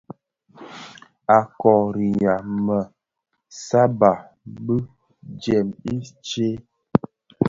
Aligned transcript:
A 1.37 1.39
kôriha 1.59 2.35
më 2.65 2.77
sàbà 3.65 4.11
bi 4.65 4.77
jèm 5.43 5.67
i 5.93 5.95
tsee. 6.23 6.55